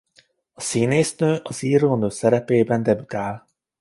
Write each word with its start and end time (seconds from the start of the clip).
A 0.53 0.61
színésznő 0.61 1.39
az 1.43 1.63
írónő 1.63 2.09
szerepében 2.09 2.83
debütál. 2.83 3.47